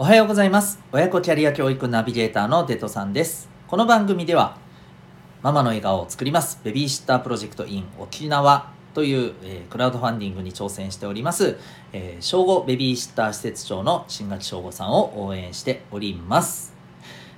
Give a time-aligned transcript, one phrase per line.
[0.00, 0.80] おはようございます。
[0.92, 3.50] 親子キャリア教育ナビゲーターのデトさんです。
[3.68, 4.56] この番組では
[5.42, 11.58] ママの笑顔を作りますベビーシッタープロジェクト in 沖縄という、えー、クラウドファンディングに挑戦しております、
[11.92, 16.72] えー、小5ベビーシッター施設長の新垣翔吾さんを応援しております、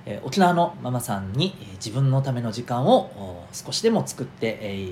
[0.05, 4.89] えー、沖縄のママさんに、えー、自分のための時間を少しでも作って、え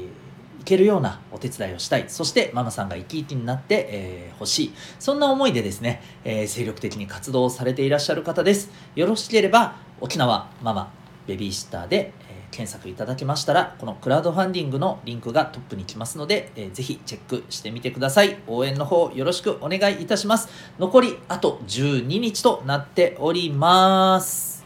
[0.62, 2.05] ー、いけるようなお手伝いをしたい。
[2.07, 4.73] そしてママさんが生き生きになって、えー、欲しい。
[5.00, 8.70] そんな思いでですね、えー、精力的に活動されていらっしゃる方です。
[8.96, 10.92] よろしければ沖縄ママ
[11.28, 18.37] ベビーシッターで、えー、検索いただけましたらこのクラウドファンディングのリンクがトップに来ますので、えー、ぜひチェックしてみてください。
[18.48, 20.50] 応援の方よろしくお願いいたします。
[20.79, 24.61] 残りあと12日となっております。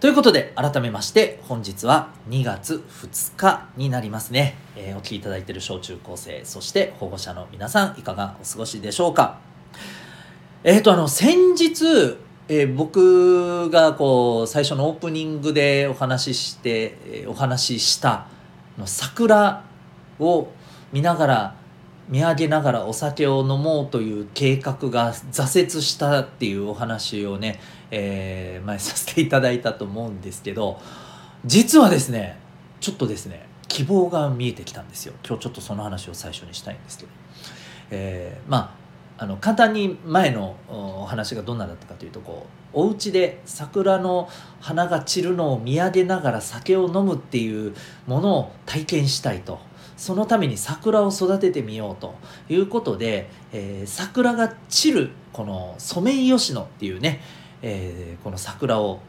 [0.00, 4.56] ということで、改めまして、本日は2月2日になりますね。
[4.74, 9.40] えー、お聴きいただいている小中高生、そして保護者の皆さん、いかがお過ごしでしょうか？
[10.64, 12.16] えっ、ー、と、あの、先日、
[12.48, 18.26] えー、僕がこう、最初のオープニングでお話しして、えお話しした
[18.78, 19.64] の桜
[20.18, 20.48] を
[20.94, 21.59] 見ながら、
[22.10, 27.60] 見上げながらお酒を飲もうという計画が挫折したっていうお話をね、
[27.92, 30.80] えー、前させていただいたと思うんですけど
[31.46, 32.38] 実はですね
[32.80, 35.14] ちょっとですね希望が見えてきたんですよ。
[35.24, 37.10] 今日ちょっとその話を最初にしたいんですけど、
[37.92, 38.74] えー、ま
[39.18, 44.28] ああの簡単に前のお話がどんなだったかというとこうお家で桜の
[44.60, 47.74] 花が散るのを見上げながら酒を飲むっていう
[48.06, 49.58] ものを体験したいと
[50.00, 52.14] そのために桜を育ててみようと
[52.48, 57.20] いうことで、えー、桜が散るこのソメイヨシノっていうね、
[57.60, 59.00] えー、この桜を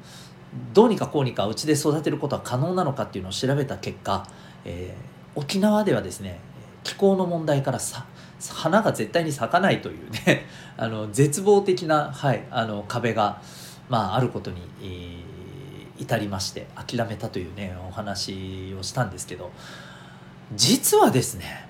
[0.73, 4.27] どうにかこうにかうちで育てることは可能なのかっていうのを調べた結果、
[4.65, 6.41] えー、沖縄ではですね
[6.83, 8.05] 気候の問題からさ
[8.49, 13.41] 花が絶対に咲かないというね あの絶望的な、はい、あの壁が、
[13.87, 19.51] まあ、あることに、えー、至りまして諦めたというねお話をしたんですけど
[20.55, 21.67] 実はですね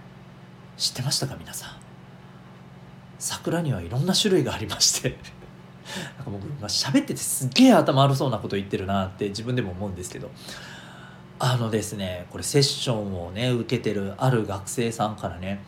[0.78, 1.70] 知ってましたか皆さん？
[3.20, 5.10] 桜にはいろんな種類がありまして
[6.18, 10.32] なんか僕今喋っててすっげえ頭悪そうなこと言ってるなって自分でも思うんですけど
[11.38, 15.64] あのですねこれセッションをね受けてるある学生さんからね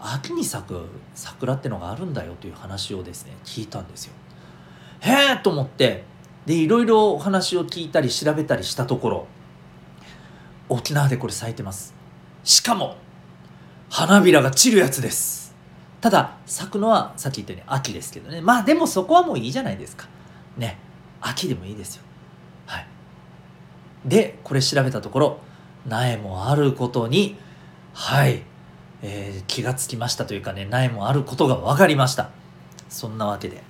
[0.00, 4.12] 秋に咲く桜ってのがあるんだよという話をですね聞いたんですよ。
[5.00, 6.04] へえと思って
[6.44, 9.26] でいろいろお話を聞いたり調べたりしたところ
[10.68, 11.97] 沖縄でこれ咲いてます。
[12.48, 12.96] しかも
[13.90, 15.54] 花びらが散るやつです。
[16.00, 18.40] ただ咲くのはさっき言ったように秋ですけどね。
[18.40, 20.06] まあでもそこはもういいじゃないですか。
[20.56, 20.78] ね。
[21.20, 22.02] 秋でもいいですよ。
[22.64, 22.86] はい。
[24.06, 25.40] でこれ調べたところ
[25.86, 27.36] 苗もあることに
[27.92, 28.42] はい、
[29.02, 32.30] えー、気がつきましたというかね苗もあることが分かりました。
[32.88, 33.62] そんなわけで。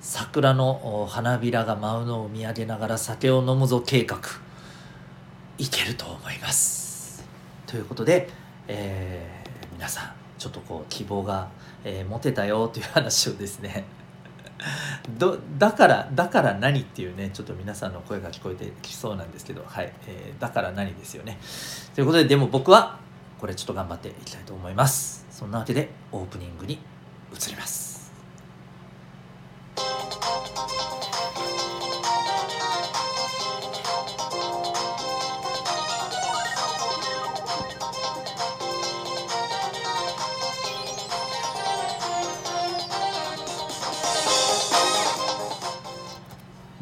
[0.00, 4.18] 桜の花びらが舞うのを見上げながら酒を飲むぞ計画。
[5.58, 6.87] いけると思います。
[7.68, 8.30] ということで、
[8.66, 11.48] えー、皆さんちょっとこう希望が、
[11.84, 13.84] えー、持てたよという話をですね
[15.18, 21.38] どだからだから何っていうねちょっと皆さんの声が聞こえてきそうなんですけどはい、えー、だから何ですよね。
[21.94, 22.98] ということででも僕は
[23.38, 25.26] これちょっと頑張っていきたいと思います。
[25.30, 26.78] そんなわけでオープニングに
[27.32, 27.97] 移ります。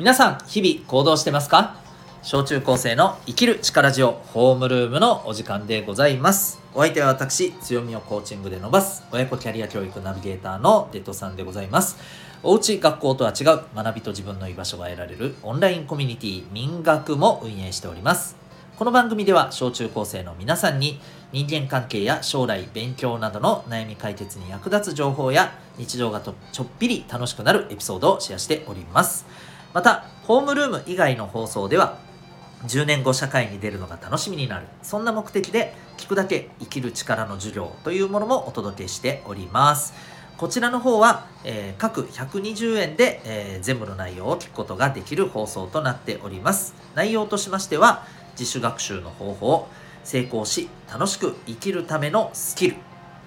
[0.07, 1.75] 皆さん、日々行動してますか？
[2.23, 6.61] 小中高生の生きる力ジオホームルームのお時間でございます。
[6.75, 11.97] お相手は私、強みをコーチングで伸ばす親子キャリア教育ナビゲーターのデッドさんでございます。
[12.45, 18.37] おうち学校とは違う学びと自分の居場所が得られるオンラインコミュニティ民学も運営しております。
[18.79, 21.01] この番組では小中高生の皆さんに
[21.33, 29.27] 人間関係や将来勉強などの悩み解決に役立つ情報や日常がとちょっぴり楽しくなるエピソードをシェアしております。
[29.77, 31.99] またホームルーム以外の放送では
[32.65, 34.65] 10年後社会に出るのが楽しみになる。
[34.83, 39.93] そんな目的で聞くだけ生きる力の授業というものもお届けしております。
[40.39, 46.75] こちらの方は、えー、各120円で、えー、全部の内容を聞くことができる放送となっております。
[46.95, 49.69] 内容としましては自主学習の方法
[50.05, 52.77] 成功し楽しく生きるためのスキル。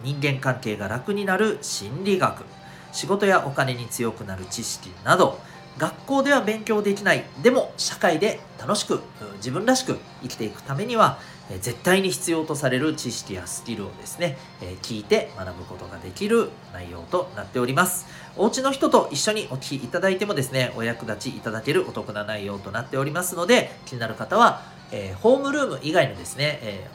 [0.04, 2.44] 人間関係が楽になる心理学。
[2.92, 5.38] 仕事やお金に強くなる知識など
[5.80, 7.24] 学校では勉強できない。
[7.42, 9.02] でも社会で楽しく
[9.38, 11.18] 自分らしく生きていくためには
[11.62, 14.38] 絶対に必要とされる知識やスキルをですね
[14.84, 18.06] 聞いて学ぶことができる内容となっております。
[18.36, 24.62] お家の人と一緒にお聞きいただいてもですねお役立ちいただけるお得な内容となっておりますので気になる方は、
[24.92, 26.90] えー、ホームルーム以外のですね、え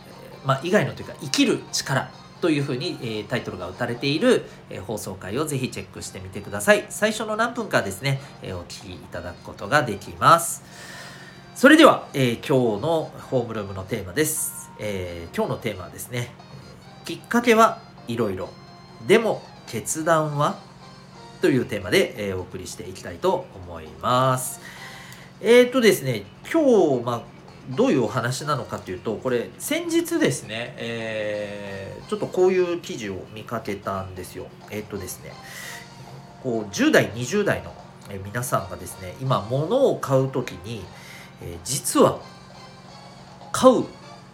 [0.44, 2.10] ー、まあ、以外のというか生きる力
[2.44, 6.84] というふうに、えー、タイトルが打たれている、えー、放送回をぜひチェックしてみてください。
[6.90, 10.62] 最初の何分かですね、えー、お聞きいただくことができます。
[11.54, 12.42] それでは、え今
[12.76, 14.70] 日のホームルームのテーマです。
[14.78, 16.34] え今日のテーマはですね、
[17.06, 18.50] きっかけはいろいろ。
[19.06, 20.58] でも決断は？
[21.40, 24.60] というテーマで、えお送りしていきたいと思います。
[25.40, 27.33] えっ、とですね、今日、まあ
[27.70, 34.46] どういうお話なのかというとこれ先日ですね、えー、ちょっとこういう記事を見かけたんですよ。
[34.70, 35.32] えっ、とですね
[36.42, 37.72] こう10代20代の
[38.24, 40.84] 皆さんがですね今物を買う時に、
[41.42, 42.20] えー、実は
[43.50, 43.84] 買う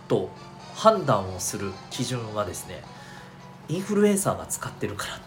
[0.09, 0.31] と
[0.75, 2.83] 判断をする基準はですね
[3.69, 5.21] インフルエンサーが使ってるから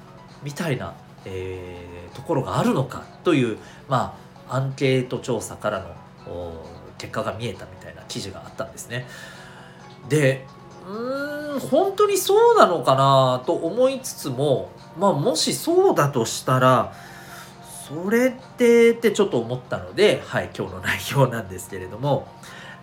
[0.44, 3.58] みたいな、えー、ところがあるのかという
[3.88, 4.18] ま
[4.50, 5.80] あアンケート調査から
[6.28, 6.66] の
[7.04, 9.06] 結果が見えたみたいな記事があったんですね。
[10.08, 10.46] で
[10.88, 16.94] うーん本当にそうなのかなと思いつつもまあもしそうだとしたら
[17.88, 22.26] それってってちょっと思ったので、はい、今日の内容なんですけれども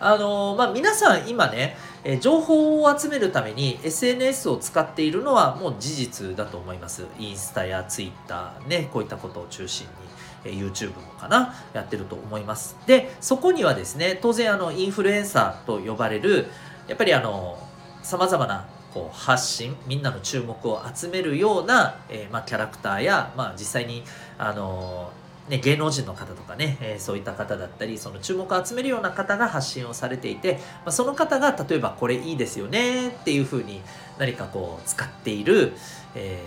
[0.03, 7.05] あのまあ、皆さん今ね、え情報を集めるために SNS を使っているのはもう事実だと思います。
[7.19, 10.11] インスタやツイッターね、こういったことを中心に。
[10.43, 16.47] YouTube もかなやってると思いますでそこにはですね当然あのインフルエンサーと呼ばれる
[16.87, 17.59] やっぱりあの
[18.01, 24.03] さまざまなこう発信みんなの注目を集めるような、えー、ま、キャラクターや、まあ、実際に
[24.37, 25.11] あの
[25.49, 33.81] ね、芸能人の方とかね、えー、そういった方だったりその注目を集めるような方が発信をされていて、まあ、その方が例えばこれいいですよねっていうふうに
[34.17, 35.73] 何かこう使っている、
[36.15, 36.41] え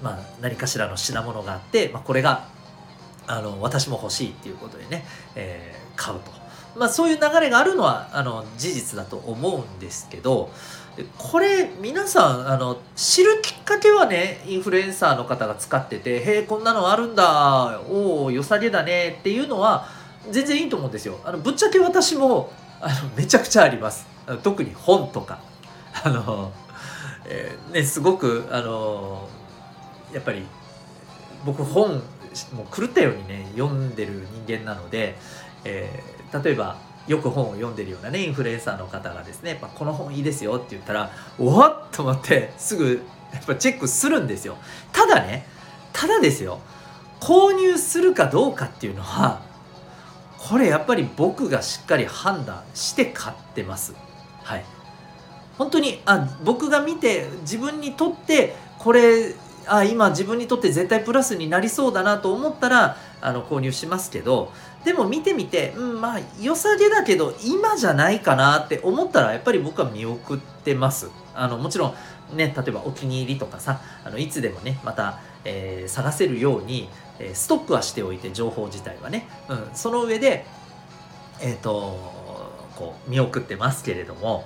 [0.00, 2.46] ー、まあ、何かしらの品物があって、まあ、これが
[3.26, 5.04] あの私も欲しいっていうことでね、
[5.34, 6.30] えー、買うと、
[6.76, 10.50] ま、そういう流れがあるのはあの事実だと思うんですけど
[11.18, 19.88] これ皆さんあの知るきっかけはねインフルエンサーの方が使ってて「へえこんなのあるんだおお良さげだね」っていうのは
[20.30, 21.18] 全然いいと思うんですよ。
[21.24, 24.06] あのぶっちゃけ私もあのめちゃくちゃあります。
[24.42, 25.38] 特に本とか
[26.02, 26.52] あの、
[27.26, 29.28] えー、ねすごくあの
[30.12, 30.46] やっぱり
[31.44, 32.02] 僕本
[32.52, 35.16] もう狂ったようにね読んでる人間なので、
[35.64, 44.56] えー、例えばよく本を読んでるようなねインフルエンサーの方がですねやっぱ「この本いいですよ」って言ったら「おっ!」と思ってすぐやっぱチェックするんですよ。
[44.92, 45.46] ただね
[45.92, 46.60] ただですよ
[47.20, 49.40] 購入するかどうかっていうのは
[50.38, 53.94] これやっぱり僕がしっかり判断して買ってます。
[54.42, 54.64] はい。
[55.56, 59.34] 本当にあ僕が見て自分にとってこれ
[59.66, 64.52] あ今自分にとって絶対プラスになりそうだなと思ったらあの購入しますけど
[64.84, 71.94] でも見てみて、うん、まあ良さげだけど今じゃないかなって思ったらやっぱり僕は見送ってますあのもちろ
[72.32, 76.88] んね例えばお気に入りとかさあのいつでもねまた、えー、探せるように、
[77.18, 80.44] えー、ストックはしておいて情報自体はね、うん、その上で
[81.40, 82.24] えっ、ー、と
[82.76, 84.44] こう見送ってますけれども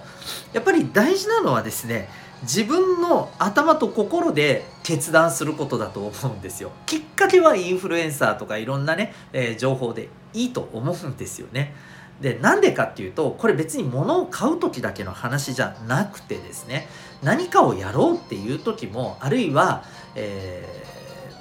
[0.53, 2.09] やっぱり大事なのはですね
[2.43, 6.71] 自分の頭と心で決断することだと思うんですよ。
[6.87, 11.75] きっかけはインフルエンサーとかいろんなね、えー、情報でいいと思うんですよね。
[12.21, 16.89] でなんでかっていうとこれ別に物を買う時だけの話じゃなくてですね
[17.23, 19.85] 何かをやろうっていう時もあるいは、
[20.17, 20.67] え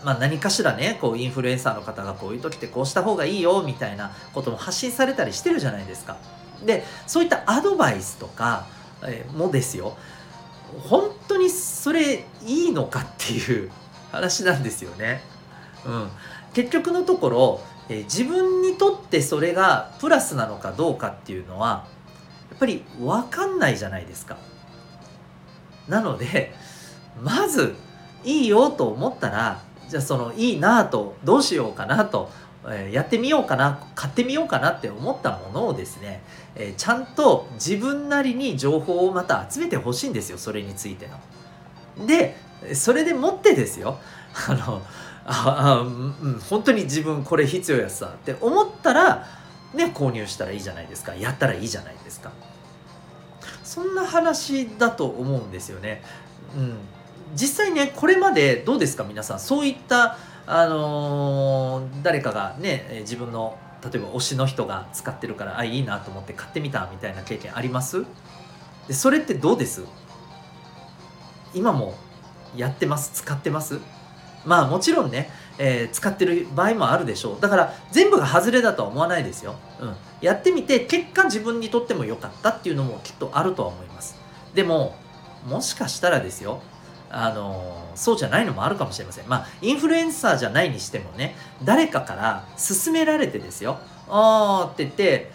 [0.04, 6.18] ー、まあ、何かしらねこうインフルエンサーの方がこういう時ってこうした方がいいよみたいなことも発信されたりしてるじゃないですか。
[6.64, 8.68] でそういったアドバイスとか、
[9.04, 9.98] えー、もですよ
[10.90, 13.72] 本当にそれいいのかっていう
[14.12, 15.22] 話なんですよね。
[15.86, 16.10] うん、
[16.54, 21.86] 結局のところ、え、自分にとってそれがプラスなのかどうかっていうのは
[22.50, 24.38] やっぱり分かんないじゃないですか。
[25.88, 26.54] なので
[27.22, 27.76] まず
[28.24, 32.30] いいよと思ったらじゃあそのいいなとどうしようかなと
[32.70, 36.22] えやってみようかな買ってみようかなって思ったものをですね、
[36.56, 41.08] えちゃんと自分なりに情報をまた集めてほしいんですよそれについて
[41.98, 42.06] の。
[42.06, 42.36] で
[42.74, 43.98] それでもってですよ
[44.50, 44.82] あの
[45.30, 49.28] ああ、うん、本当に自分これ必要やさって思ったら
[49.74, 51.14] ね購入したらいいじゃないですか。
[51.16, 52.32] やったらいいじゃないですか。
[53.64, 56.02] そんな話だと思うんですよね。
[56.56, 56.78] うん、
[57.36, 59.40] 実際ねこれまでどうですか皆さん。
[59.40, 68.06] そういったあのー、誰かがね自分の例えば推しの人が使ってるからあいいなと思って買ってみたみたいな経験あります？
[68.88, 69.84] でそれってどうです？
[71.54, 71.96] 今も
[72.56, 73.12] やってます？
[73.14, 73.80] 使ってます？
[74.46, 77.42] まあもちろんね、えー、使ってる場合もあるでしょう。
[77.42, 84.16] だから全部が外れだとは思わないですよ、うん、やってみて結果自分にとっても良かったっていうのもきっとあるとは思います。
[84.54, 84.96] でも
[85.48, 86.62] もしかしたらですよ
[87.10, 89.28] あのそうじゃないのもあるかもしれません。
[89.28, 93.80] まあインフルエンサーじゃないにしてもね誰かから勧められてですよ。
[94.10, 95.32] ああって言って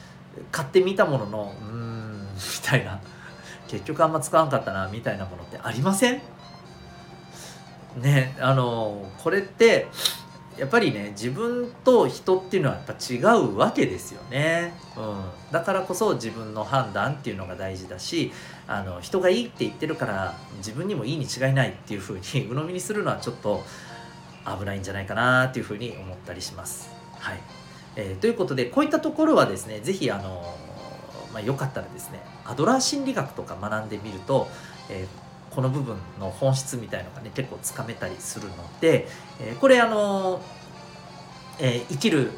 [0.51, 3.01] 買ってみたもののうーんみたいな。
[3.69, 6.21] 結局あんま使わんかったなみたいなものってありません？
[7.97, 9.87] ねあのこれって
[10.59, 18.33] やっぱりね自分と人っていうのはやっぱ違うわけですよね、うん、だからこそ自分の判断っていうのが大事だし
[18.67, 23.63] あの人がいいって言ってるから自分にもいいに違いないっていうふうに 鵜呑みにするのはちょっと
[24.59, 26.91] 危ないんじゃないかなっていうふうに思ったりします。
[27.19, 27.41] はい。
[27.95, 30.57] えー、ということでこういったところはですね是非あの、
[31.33, 34.49] まあ、よかったらですねアドラー心理学とか学んでみると、
[34.89, 35.22] えー
[35.55, 39.09] この部分の本質みたいのがね結構つかめたりするので、
[39.41, 40.41] えー、これあの
[41.59, 42.31] えー、生きる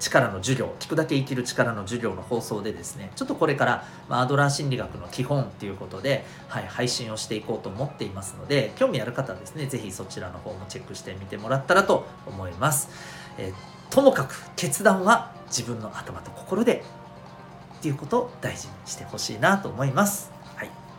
[0.00, 12.88] 力の授業聞くだけ生きる力の授業の放送でですねちょっとこれから、まあ、アドラー心理学の基本っていうことで、はい、配信をしていこうと思っていますので興味ある方はですね是非そちらの方もチェックしてみてもらったらと思います、
[13.36, 16.82] えー、ともかく決断は自分の頭と心で
[17.78, 20.32] っていうことを大事にしてほしいなと思います、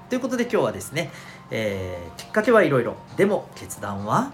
[0.10, 1.12] ということで今日はですね
[1.52, 2.96] えー、きっかけはいろいろ。
[3.18, 4.32] でも決断は、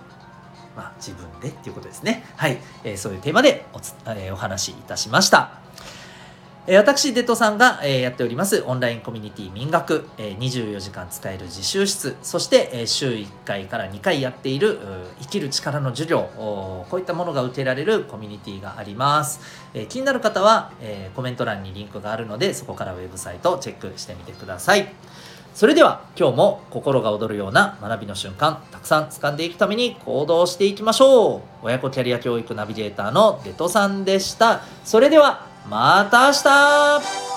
[0.75, 2.25] まあ、自分でっていうことですね。
[2.36, 5.60] はい、えー、そういうテーマでおつ、えー、お話しいたしました。
[6.67, 14.79] え私、デトさんが、えやっておりますオンラインコミュニティ民学、え24時間使える自習室、そして、え週1回から2回やっている
[15.22, 19.41] 生きる力の授業、こういったものが受けられるコミュニティがあります。
[19.75, 24.91] え気になる方は、えコメント欄にリンクがあるので、そこからウェブサイトをチェックしてみてください。
[25.56, 31.42] それでは今日も心が躍るような学びの瞬間たくさん掴んでいくために行動していきましょう。
[31.64, 34.62] 親子キャリア教育ナビゲーターのデトさんでした。
[34.84, 37.35] それではまた明日。